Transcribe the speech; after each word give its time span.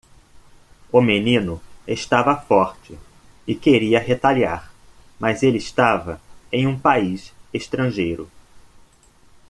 O 0.91 0.99
menino 0.99 1.61
estava 1.87 2.35
forte? 2.35 2.97
e 3.47 3.53
queria 3.53 3.99
retaliar?, 3.99 4.73
mas 5.19 5.43
ele 5.43 5.59
estava 5.59 6.19
em 6.51 6.65
um 6.65 6.75
país 6.79 7.31
estrangeiro. 7.53 8.27